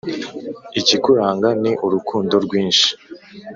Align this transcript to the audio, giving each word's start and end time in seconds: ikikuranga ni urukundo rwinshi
ikikuranga 0.79 1.49
ni 1.61 1.71
urukundo 1.85 2.35
rwinshi 2.45 2.89